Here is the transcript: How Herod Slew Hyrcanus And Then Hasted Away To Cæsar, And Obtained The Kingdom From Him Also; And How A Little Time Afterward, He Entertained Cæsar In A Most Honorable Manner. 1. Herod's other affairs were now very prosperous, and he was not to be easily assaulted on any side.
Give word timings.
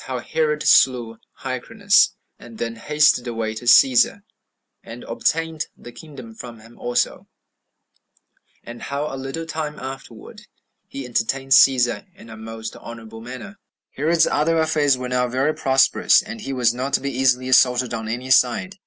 How 0.05 0.17
Herod 0.17 0.63
Slew 0.67 1.19
Hyrcanus 1.43 2.15
And 2.39 2.57
Then 2.57 2.75
Hasted 2.75 3.27
Away 3.27 3.53
To 3.53 3.65
Cæsar, 3.65 4.23
And 4.83 5.03
Obtained 5.03 5.67
The 5.77 5.91
Kingdom 5.91 6.33
From 6.33 6.59
Him 6.59 6.79
Also; 6.79 7.27
And 8.63 8.81
How 8.81 9.13
A 9.13 9.15
Little 9.15 9.45
Time 9.45 9.77
Afterward, 9.77 10.47
He 10.87 11.05
Entertained 11.05 11.51
Cæsar 11.51 12.07
In 12.15 12.31
A 12.31 12.35
Most 12.35 12.75
Honorable 12.77 13.21
Manner. 13.21 13.45
1. 13.93 13.97
Herod's 13.97 14.25
other 14.25 14.57
affairs 14.57 14.97
were 14.97 15.07
now 15.09 15.27
very 15.27 15.53
prosperous, 15.53 16.23
and 16.23 16.41
he 16.41 16.51
was 16.51 16.73
not 16.73 16.93
to 16.93 16.99
be 16.99 17.11
easily 17.15 17.47
assaulted 17.47 17.93
on 17.93 18.07
any 18.07 18.31
side. 18.31 18.77